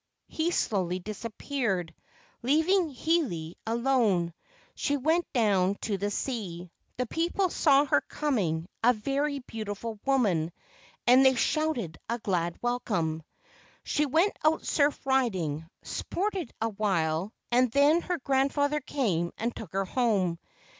[0.27, 1.93] He slowly disappeared,
[2.41, 4.33] leaving Hiilei alone.
[4.73, 6.71] She went down to the sea.
[6.97, 10.51] The people saw her coming, a very beautiful woman,
[11.05, 13.21] and they shouted a glad welcome.
[13.83, 19.85] She went out surf riding, sported awhile, and then her grandfather came and took her
[19.85, 20.39] home.